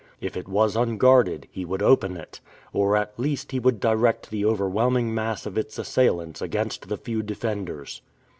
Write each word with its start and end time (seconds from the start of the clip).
If 0.19 0.35
it 0.35 0.47
was 0.47 0.75
unguarded, 0.75 1.47
he 1.51 1.63
would 1.63 1.83
open 1.83 2.17
it; 2.17 2.39
or 2.73 2.97
at 2.97 3.13
least 3.19 3.51
he 3.51 3.59
would 3.59 3.79
direct 3.79 4.31
the 4.31 4.43
overwhelming 4.43 5.13
mass 5.13 5.45
of 5.45 5.59
its 5.59 5.77
assailants 5.77 6.41
against 6.41 6.87
the 6.89 6.97
few 6.97 7.21
defenders. 7.21 8.01